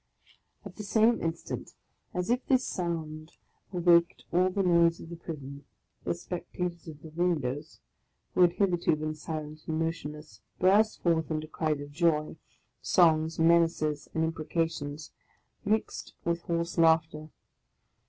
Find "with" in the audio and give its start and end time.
16.25-16.41